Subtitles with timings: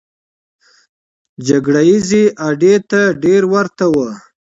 [1.47, 4.09] جګړه ییزې اډې ته ډېره ورته وه.